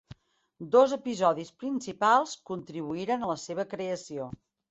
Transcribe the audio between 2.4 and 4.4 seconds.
contribuïren a la seva creació.